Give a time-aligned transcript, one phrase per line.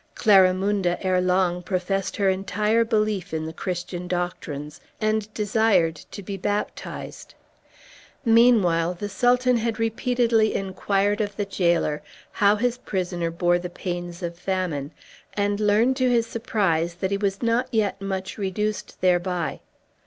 [0.15, 6.37] Clarimunda ere long professed her entire belief in the Christian doctrines, and desired to be
[6.37, 7.35] baptized.
[8.25, 12.01] Meanwhile the Sultan had repeatedly inquired of the jailer
[12.31, 14.89] how his prisoner bore the pains of famine,
[15.35, 19.59] and learned to his surprise that he was not yet much reduced thereby.